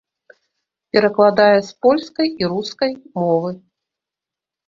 [0.95, 3.51] Перакладае з польскай і рускай мовы.